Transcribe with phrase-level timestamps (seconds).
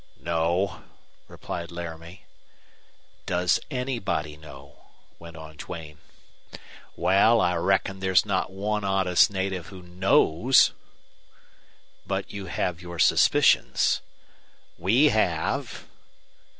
[0.19, 0.81] "No,"
[1.27, 2.25] replied Laramie.
[3.27, 4.87] "Does anybody know?"
[5.19, 5.99] went on Duane.
[6.95, 10.71] "Wal, I reckon there's not one honest native who KNOWS."
[12.07, 14.01] "But you have your suspicions?"
[14.79, 15.85] "We have."